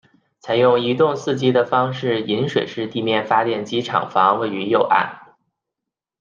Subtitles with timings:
[0.39, 5.35] 采用一洞四机的方式引水式地面发电厂房位于右岸。